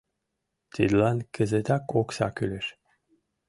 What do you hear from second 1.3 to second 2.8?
кызытак окса кӱлеш.